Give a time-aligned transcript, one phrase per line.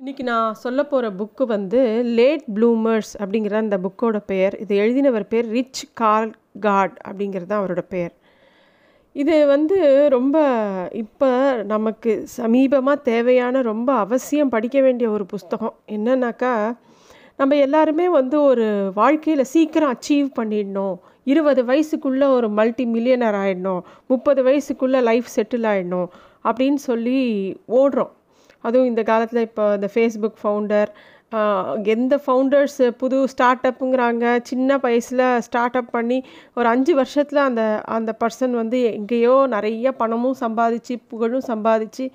[0.00, 1.80] இன்றைக்கி நான் சொல்ல போகிற புக்கு வந்து
[2.18, 4.54] லேட் ப்ளூமர்ஸ் அப்படிங்கிற அந்த புக்கோட பெயர்.
[4.62, 6.30] இது எழுதினவர் பேர் ரிச் கார்ல்
[6.66, 8.12] காட் அப்படிங்கிறது தான் அவரோட பெயர்.
[9.12, 9.78] இது வந்து
[10.08, 10.36] ரொம்ப
[11.02, 11.30] இப்போ
[11.72, 15.74] நமக்கு சமீபமாக தேவையான ரொம்ப அவசியம் படிக்க வேண்டிய ஒரு புஸ்தகம்.
[15.96, 16.52] என்னன்னாக்கா
[17.36, 18.68] நம்ம எல்லாருமே வந்து ஒரு
[19.00, 20.96] வாழ்க்கையில் சீக்கிரம் அச்சீவ் பண்ணிடணும்.
[21.32, 26.08] இருபது வயசுக்குள்ளே ஒரு மல்டி மில்லியனர் ஆகிடணும் முப்பது வயசுக்குள்ளே லைஃப் செட்டில் ஆகிடணும்
[26.48, 27.20] அப்படின்னு சொல்லி
[27.80, 28.14] ஓடுறோம்.
[28.64, 30.90] அதுவும் இந்த காலத்தில் இப்போ இந்த ஃபேஸ்புக் ஃபவுண்டர்
[31.94, 36.18] எந்த ஃபவுண்டர்ஸ் புது ஸ்டார்ட் அப்புங்கிறாங்க சின்ன வயசில் ஸ்டார்ட் அப் பண்ணி
[36.58, 37.62] ஒரு அஞ்சு வருஷத்தில் அந்த
[37.96, 42.06] அந்த பர்சன் வந்து எங்கேயோ நிறைய பணமும் சம்பாதிச்சு புகழும் சம்பாதிச்சு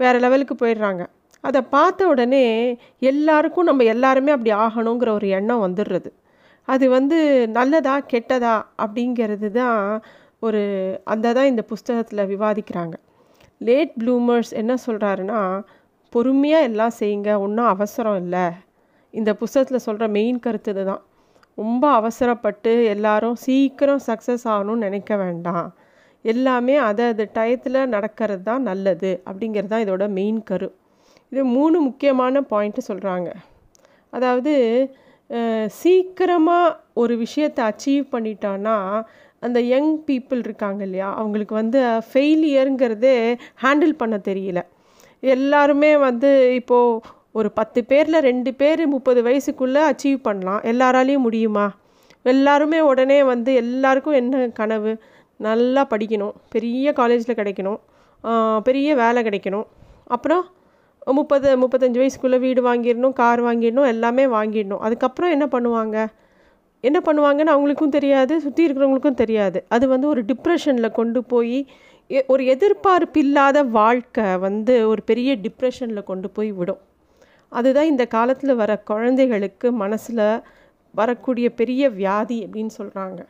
[0.00, 1.02] வேறு லெவலுக்கு போயிடுறாங்க.
[1.44, 2.44] அதை பார்த்த உடனே
[3.12, 6.10] எல்லாருக்கும் நம்ம எல்லாருமே அப்படி ஆகணுங்கிற ஒரு எண்ணம் வந்துடுறது.
[6.68, 7.18] அது வந்து
[7.58, 9.78] நல்லதா கெட்டதா அப்படிங்கிறது தான்
[10.46, 10.62] ஒரு
[11.12, 12.94] அந்த தான் இந்த புஸ்தகத்தில் விவாதிக்கிறாங்க.
[13.60, 15.40] லேட் ப்ளூமர்ஸ் என்ன சொல்கிறாருன்னா
[16.14, 17.30] பொறுமையாக எல்லாம் செய்யுங்க.
[17.44, 18.46] ஒன்றும் அவசரம் இல்லை.
[19.14, 21.02] இந்த புஸ்தகத்தில் சொல்கிற மெயின் கருத்து இதுதான்.
[21.58, 25.66] ரொம்ப அவசரப்பட்டு எல்லாரும் சீக்கிரம் சக்ஸஸ் ஆகணும்னு நினைக்க வேண்டாம்.
[26.24, 30.68] எல்லாமே அதை அது டயத்தில் நடக்கிறது தான் நல்லது அப்படிங்கிறது தான் இதோட மெயின் கரு.
[31.32, 33.30] இது மூணு முக்கியமான பாயிண்ட்டு சொல்கிறாங்க
[34.12, 34.54] அதாவது
[35.80, 38.76] சீக்கிரமாக ஒரு விஷயத்தை அச்சீவ் பண்ணிட்டான்னா
[39.46, 41.80] அந்த யங் பீப்புள் இருக்காங்க இல்லையா அவங்களுக்கு வந்து
[42.10, 43.16] ஃபெயிலியருங்கிறதே
[43.62, 44.60] ஹேண்டில் பண்ண தெரியல.
[45.34, 46.30] எல்லாருமே வந்து
[46.60, 47.00] இப்போது
[47.38, 50.60] ஒரு பத்து பேரில் ரெண்டு பேர் முப்பது வயசுக்குள்ளே அச்சீவ் பண்ணலாம்.
[50.70, 51.66] எல்லாராலையும் முடியுமா?
[52.32, 54.92] எல்லாருமே உடனே வந்து எல்லாருக்கும் என்ன கனவு?
[55.46, 56.34] நல்லா படிக்கணும்.
[56.54, 57.80] பெரிய காலேஜில் கிடைக்கணும்.
[58.68, 59.66] பெரிய வேலை கிடைக்கணும்.
[60.16, 60.44] அப்புறம்
[61.18, 64.82] முப்பது முப்பத்தஞ்சு வயசுக்குள்ளே வீடு வாங்கிடணும் கார் வாங்கிடணும் எல்லாமே வாங்கிடணும்.
[64.86, 65.96] அதுக்கப்புறம் என்ன பண்ணுவாங்க?
[66.88, 69.58] என்ன பண்ணுவாங்கன்னு அவங்களுக்கும் தெரியாது சுற்றி இருக்கிறவங்களுக்கும் தெரியாது.
[69.74, 71.58] அது வந்து ஒரு டிப்ரெஷனில் கொண்டு போய்
[72.10, 76.82] ஒரு எதிர்பார்ப்பு இல்லாத வாழ்க்கை வந்து ஒரு பெரிய டிப்ரெஷனில் கொண்டு போய் விடும்.
[77.52, 80.22] அதுதான் இந்த காலத்தில் வர குழந்தைகளுக்கு மனசில்
[80.94, 83.20] வரக்கூடிய பெரிய வியாதி அப்படின்னு சொல்கிறாங்க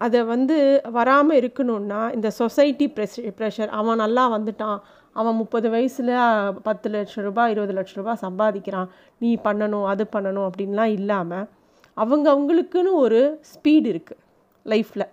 [0.00, 0.56] அதை வந்து
[0.96, 4.78] வராமல் இருக்கணும்னா இந்த சொசைட்டி ப்ரெஷ் ப்ரெஷர் அவன் நல்லா வந்துட்டான்.
[5.12, 6.14] அவன் முப்பது வயசில்
[6.62, 8.88] பத்து லட்ச ரூபாய் இருபது லட்ச ரூபாய் சம்பாதிக்கிறான்.
[9.18, 11.46] நீ பண்ணணும் அது பண்ணணும் அப்படின்லாம் இல்லாமல்
[11.96, 13.20] அவங்க அவங்களுக்குன்னு ஒரு
[13.52, 14.22] ஸ்பீடு இருக்குது
[14.66, 15.06] லைஃப்பில்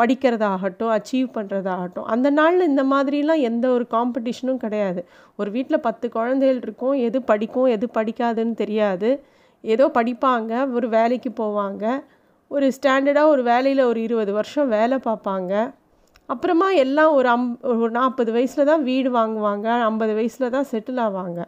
[0.00, 5.00] படிக்கிறதாகட்டும் அச்சீவ் பண்ணுறதாகட்டும் அந்த நாளில் இந்த மாதிரிலாம் எந்த ஒரு காம்படிஷனும் கிடையாது.
[5.36, 9.10] ஒரு வீட்டில் பத்து குழந்தைகள் இருக்கும் எது படிக்கும் எது படிக்காதுன்னு தெரியாது.
[9.64, 11.84] ஏதோ படிப்பாங்க ஒரு வேலைக்கு போவாங்க.
[12.50, 15.52] ஒரு ஸ்டாண்டர்டாக ஒரு வேலையில் ஒரு இருபது வருஷம் வேலை பார்ப்பாங்க.
[16.28, 17.50] அப்புறமா எல்லாம் ஒரு அம்
[17.82, 21.40] ஒரு நாற்பது வயசில் தான் வீடு வாங்குவாங்க ஐம்பது வயசில் தான் செட்டில் ஆவாங்க.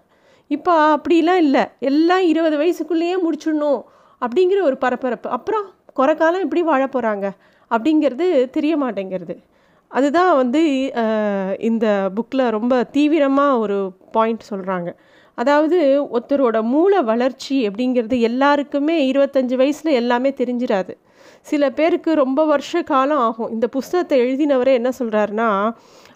[0.51, 1.65] இப்போ அப்படிலாம் இல்லை.
[1.91, 3.81] எல்லாம் இருபது வயசுக்குள்ளேயே முடிச்சிடணும்
[4.23, 5.29] அப்படிங்கிற ஒரு பரபரப்பு.
[5.31, 5.67] அப்புறம்
[6.01, 7.27] குறை காலம் எப்படி வாழ போகிறாங்க
[7.71, 9.37] அப்படிங்கிறது தெரிய மாட்டேங்கிறது.
[9.91, 10.61] அதுதான் வந்து
[11.69, 13.79] இந்த புக்கில் ரொம்ப தீவிரமாக ஒரு
[14.17, 14.91] பாயிண்ட் சொல்கிறாங்க
[15.39, 15.79] அதாவது
[16.15, 20.95] ஒருத்தரோட மூல வளர்ச்சி அப்படிங்கிறது எல்லாருக்குமே இருபத்தஞ்சி வயசில் எல்லாமே தெரிஞ்சிடாது
[21.51, 23.51] சில பேருக்கு ரொம்ப வருஷ காலம் ஆகும்.
[23.55, 25.49] இந்த புஸ்தகத்தை எழுதினவரே என்ன சொல்கிறாருன்னா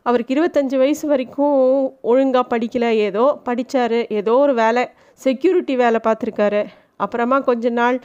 [0.09, 1.57] அவருக்கு இருபத்தஞ்சி வயசு வரைக்கும்
[2.11, 4.83] ஒழுங்காக படிக்கலை ஏதோ படித்தார் ஏதோ ஒரு வேலை
[5.21, 6.63] செக்யூரிட்டி வேலை பார்த்துருக்காரு.
[7.05, 7.99] அப்புறமா கொஞ்ச நாள்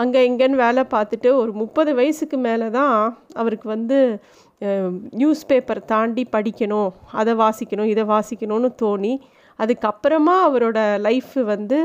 [0.00, 2.96] அங்கே இங்கேன்னு வேலை பார்த்துட்டு ஒரு முப்பது வயசுக்கு மேலே தான்
[3.40, 3.98] அவருக்கு வந்து
[5.20, 9.14] நியூஸ் பேப்பர் தாண்டி படிக்கணும் அதை வாசிக்கணும் இதை வாசிக்கணும்னு தோணி
[9.58, 11.78] அதுக்கப்புறமா அவரோட லைஃப் வந்து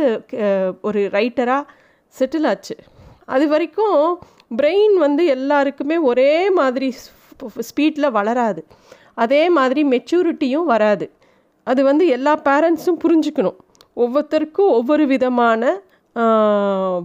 [0.88, 1.70] ஒரு ரைட்டராக
[2.16, 2.76] செட்டில் ஆச்சு.
[3.36, 4.00] அது வரைக்கும்
[4.60, 6.90] பிரெயின் வந்து எல்லாருக்குமே ஒரே மாதிரி
[7.70, 8.62] ஸ்பீடில் வளராது.
[9.24, 11.06] அதே மாதிரி மெச்சூரிட்டியும் வராது.
[11.68, 13.58] அது வந்து எல்லா பேரண்ட்ஸும் புரிஞ்சுக்கணும்.
[14.04, 15.62] ஒவ்வொருத்தருக்கும் ஒவ்வொரு விதமான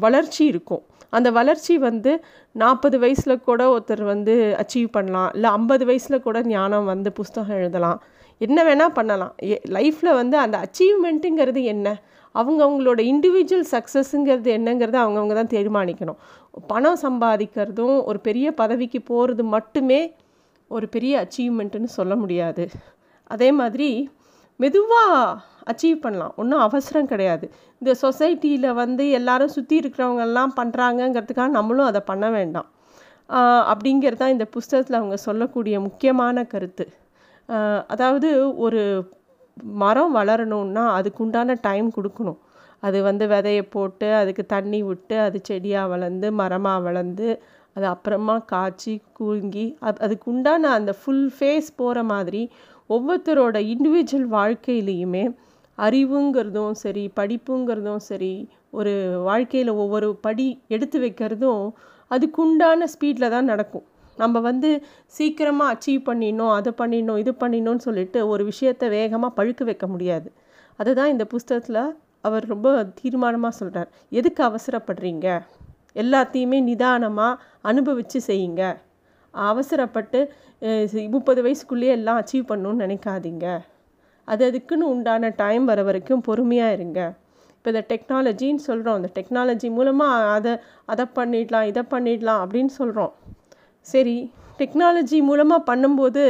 [0.04, 0.82] வளர்ச்சி இருக்கும்.
[1.12, 2.12] அந்த வளர்ச்சி வந்து
[2.52, 5.30] நாற்பது வயசில் கூட ஒருத்தர் வந்து அச்சீவ் பண்ணலாம்.
[5.34, 8.00] இல்லை ஐம்பது வயசில் கூட ஞானம் வந்து புஸ்தகம் எழுதலாம்.
[8.40, 9.34] என்ன வேணால் பண்ணலாம்.
[9.76, 11.88] லைஃப்பில் வந்து அந்த அச்சீவ்மெண்ட்டுங்கிறது என்ன?
[12.34, 16.20] அவங்க அவங்களோட இண்டிவிஜுவல் சக்ஸஸ்ஸுங்கிறது என்னங்கிறத அவங்கவுங்க தான் தீர்மானிக்கணும்.
[16.66, 20.00] பணம் சம்பாதிக்கிறதும் ஒரு பெரிய பதவிக்கு போகிறது மட்டுமே
[20.70, 22.64] ஒரு பெரிய அச்சீவ்மெண்ட்டுன்னு சொல்ல முடியாது.
[23.30, 23.88] அதே மாதிரி
[24.60, 25.38] மெதுவாக
[25.70, 26.34] அச்சீவ் பண்ணலாம்.
[26.40, 27.46] ஒன்றும் அவசரம் கிடையாது.
[27.82, 32.68] இந்த சொசைட்டியில் வந்து எல்லாரும் சுற்றி இருக்கிறவங்கெல்லாம் பண்ணுறாங்கங்கிறதுக்காக நம்மளும் அதை பண்ண வேண்டாம்.
[33.72, 36.84] அப்படிங்கிறது தான் இந்த புஸ்தகத்தில் அவங்க சொல்லக்கூடிய முக்கியமான கருத்து.
[37.94, 38.28] அதாவது
[38.64, 38.82] ஒரு
[39.82, 42.40] மரம் வளரணுன்னா அதுக்குண்டான டைம் கொடுக்கணும்.
[42.86, 47.28] அது வந்து விதையை போட்டு அதுக்கு தண்ணி விட்டு அது செடியாக வளர்ந்து மரமாக வளர்ந்து
[47.76, 52.42] அது அப்புறமா காய்ச்சி கூங்கி அது அதுக்கு உண்டான அந்த ஃபுல் ஃபேஸ் போகிற மாதிரி
[52.90, 55.24] ஒவ்வொருத்தரோட இண்டிவிஜுவல் வாழ்க்கையிலையுமே
[55.78, 58.34] அறிவுங்கிறதும் சரி படிப்புங்கிறதும் சரி
[58.78, 58.92] ஒரு
[59.28, 61.64] வாழ்க்கையில் ஒவ்வொரு படி எடுத்து வைக்கிறதும்
[62.10, 63.86] அதுக்குண்டான ஸ்பீடில் தான் நடக்கும்.
[64.18, 64.70] நம்ம வந்து
[65.16, 70.28] சீக்கிரமாக அச்சீவ் பண்ணிடணும் அதை பண்ணிடணும் இது பண்ணிடணும்னு சொல்லிட்டு ஒரு விஷயத்தை வேகமாக பழுக்க வைக்க முடியாது.
[70.80, 71.82] அதுதான் இந்த புஸ்தகத்தில்
[72.28, 72.68] அவர் ரொம்ப
[73.00, 75.28] தீர்மானமாக சொல்கிறார் எதுக்கு அவசரப்படுறீங்க?
[76.02, 77.40] எல்லாத்தையுமே நிதானமாக
[77.70, 78.62] அனுபவித்து செய்யுங்க.
[79.34, 80.20] அவசரப்பட்டு
[81.14, 83.46] முப்பது வயசுக்குள்ளேயே எல்லாம் அச்சீவ் பண்ணணுன்னு நினைக்காதீங்க.
[84.28, 87.00] அது அதுக்குன்னு உண்டான டைம் வர வரைக்கும் பொறுமையாக இருங்க.
[87.56, 90.52] இப்போ இந்த டெக்னாலஜின்னு சொல்கிறோம் இந்த டெக்னாலஜி மூலமாக அதை
[90.92, 93.12] அதை பண்ணிடலாம் இதை பண்ணிடலாம் அப்படின்னு சொல்கிறோம்
[93.86, 94.16] சரி
[94.60, 96.22] டெக்னாலஜி மூலமாக பண்ணும்போது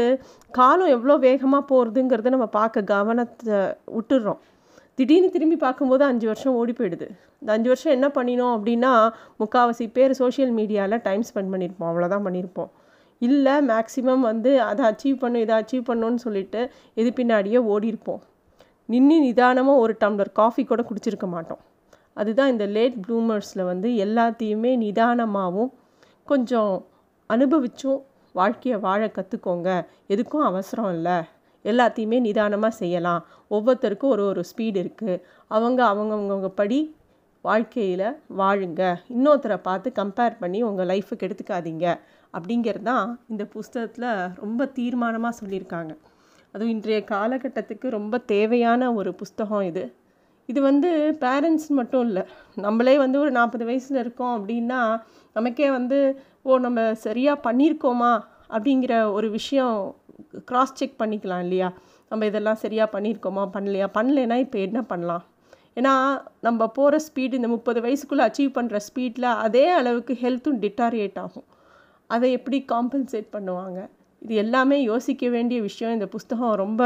[0.55, 3.59] காலம் எவ்வளோ வேகமாக போகிறதுங்கிறத நம்ம பார்க்க கவனத்தை
[3.97, 4.41] விட்டுடுறோம்.
[4.99, 7.06] திடீர்னு திரும்பி பார்க்கும்போது அஞ்சு வருஷம் ஓடி போயிடுது.
[7.43, 8.93] இந்த அஞ்சு வருஷம் என்ன பண்ணினோம் அப்படின்னா
[9.41, 12.71] முக்கால்வாசி பேர் சோஷியல் மீடியாவில் டைம் ஸ்பெண்ட் பண்ணியிருப்போம் அவ்வளோதான் பண்ணியிருப்போம்
[13.27, 16.61] இல்லை மேக்ஸிமம் வந்து அதை அச்சீவ் பண்ணும் இதை அச்சீவ் பண்ணணும்னு சொல்லிட்டு
[17.01, 18.23] இது பின்னாடியே ஓடிருப்போம்.
[18.89, 21.63] நின்று நிதானமாக ஒரு டம்ளர் காஃபி கூட குடிச்சிருக்க மாட்டோம்.
[22.21, 25.71] அதுதான் இந்த லேட் ப்ளூமர்ஸில் வந்து எல்லாத்தையுமே நிதானமாகவும்
[26.31, 26.73] கொஞ்சம்
[27.31, 28.01] அனுபவிச்சும்
[28.35, 29.69] வாழ்க்கையை வாழ கற்றுக்கோங்க
[30.13, 31.17] எதுக்கும் அவசரம் இல்லை.
[31.65, 33.23] எல்லாத்தையுமே நிதானமாக செய்யலாம்.
[33.55, 35.23] ஒவ்வொருத்தருக்கும் ஒரு ஒரு ஸ்பீடு இருக்குது
[35.57, 36.79] அவங்க அவங்கவுங்க படி
[37.44, 38.06] வாழ்க்கையில்
[38.41, 38.83] வாழுங்க.
[39.15, 41.87] இன்னொருத்தரை பார்த்து கம்பேர் பண்ணி உங்கள் லைஃபுக்கு எடுத்துக்காதீங்க.
[42.35, 44.11] அப்படிங்கிறது தான் இந்த புஸ்தகத்தில்
[44.43, 45.93] ரொம்ப தீர்மானமாக சொல்லியிருக்காங்க.
[46.55, 49.85] அதுவும் இன்றைய காலகட்டத்துக்கு ரொம்ப தேவையான ஒரு புஸ்தகம் இது.
[50.49, 50.91] இது வந்து
[51.25, 52.23] பேரண்ட்ஸ் மட்டும் இல்லை
[52.67, 54.81] நம்மளே வந்து ஒரு நாற்பது வயசில் இருக்கோம் அப்படின்னா
[55.37, 55.99] நமக்கே வந்து
[56.43, 58.12] ஓ நம்ம சரியாக பண்ணியிருக்கோமா
[58.55, 59.77] அப்படிங்கிற ஒரு விஷயம்
[60.50, 61.69] க்ராஸ் செக் பண்ணிக்கலாம் இல்லையா?
[62.11, 63.45] நம்ம இதெல்லாம் சரியாக பண்ணியிருக்கோமா?
[63.56, 63.87] பண்ணலையா?
[63.99, 65.23] பண்ணலைன்னா இப்போ என்ன பண்ணலாம்?
[65.77, 71.45] ஏன்னா நம்ம போகிற ஸ்பீடு இந்த முப்பது வயசுக்குள்ளே அச்சீவ் பண்ணுற ஸ்பீடில் அதே அளவுக்கு ஹெல்த்தும் டிட்டாரியேட் ஆகும்.
[72.07, 73.89] அதை எப்படி காம்பன்சேட் பண்ணுவாங்க?
[74.19, 75.93] இது எல்லாமே யோசிக்க வேண்டிய விஷயம்.
[75.93, 76.83] இந்த புஸ்தகம் ரொம்ப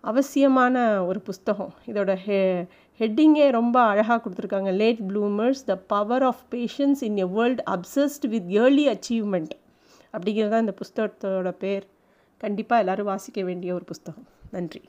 [0.00, 1.72] அவசியமான ஒரு புஸ்தகம்.
[1.86, 2.66] இதோட ஹெ
[2.98, 4.72] ஹெட்டிங்கே ரொம்ப அழகாக கொடுத்துருக்காங்க.
[4.72, 9.54] Late bloomers the power of patience in a world obsessed with early achievement
[10.12, 11.86] அப்படிங்கிறது தான் இந்த புஸ்தகத்தோட பேர்.
[12.38, 14.26] கண்டிப்பாக எல்லோரும் வாசிக்க வேண்டிய ஒரு புஸ்தகம்.
[14.50, 14.82] நன்றி.